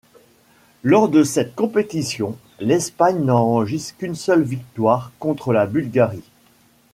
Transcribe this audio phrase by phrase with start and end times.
[0.81, 6.23] Lors de cette compétition, l'Espagne n'enregistre qu'une seule victoire, contre la Bulgarie.